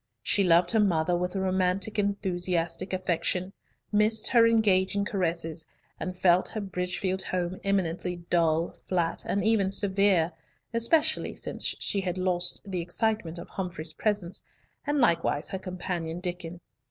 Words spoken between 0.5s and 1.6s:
her mother with a